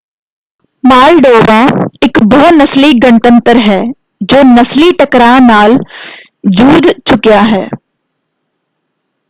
[0.83, 1.57] Moldova
[2.03, 3.79] ਇੱਕ ਬਹੁ-ਨਸਲੀ ਗਣਤੰਤਰ ਹੈ
[4.23, 5.77] ਜੋ ਨਸਲੀ ਟਕਰਾਅ ਨਾਲ
[6.51, 7.67] ਜੂਝ ਚੁਕਿਆ ਹੈ।